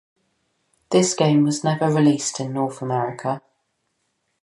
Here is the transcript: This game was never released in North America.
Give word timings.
This 0.89 1.13
game 1.13 1.43
was 1.43 1.63
never 1.63 1.85
released 1.87 2.39
in 2.39 2.53
North 2.53 2.81
America. 2.81 3.39